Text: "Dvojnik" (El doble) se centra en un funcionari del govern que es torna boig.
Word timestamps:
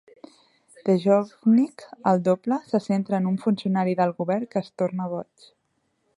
"Dvojnik" 0.89 1.83
(El 2.13 2.23
doble) 2.29 2.59
se 2.73 2.81
centra 2.87 3.19
en 3.21 3.29
un 3.33 3.37
funcionari 3.45 3.97
del 4.01 4.19
govern 4.23 4.53
que 4.57 4.65
es 4.67 4.77
torna 4.83 5.13
boig. 5.15 5.51